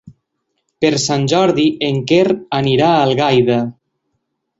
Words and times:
Per 0.85 0.89
Sant 1.03 1.27
Jordi 1.33 1.65
en 1.89 1.99
Quer 2.11 2.23
anirà 2.61 2.87
a 2.95 3.03
Algaida. 3.11 3.59